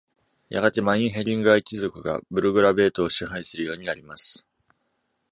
[0.49, 4.47] やがてマインヘリンガー一族がブルグラベートを支配するようになります。